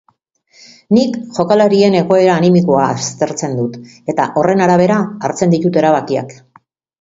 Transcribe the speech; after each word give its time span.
Nik 0.97 1.17
jokalarien 1.35 1.97
egoera 1.99 2.37
animikoa 2.41 2.87
aztertzen 2.93 3.53
dut, 3.59 3.77
eta 4.15 4.27
horren 4.41 4.65
arabera 4.69 4.97
hartzen 5.29 5.55
ditut 5.57 5.79
erabakiak. 5.85 6.35